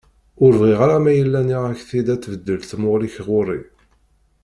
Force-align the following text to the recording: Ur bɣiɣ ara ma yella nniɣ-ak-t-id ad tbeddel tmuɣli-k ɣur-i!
Ur 0.43 0.53
bɣiɣ 0.59 0.79
ara 0.85 0.97
ma 1.03 1.11
yella 1.13 1.39
nniɣ-ak-t-id 1.43 2.07
ad 2.13 2.21
tbeddel 2.21 2.59
tmuɣli-k 2.63 3.17
ɣur-i! 3.27 3.61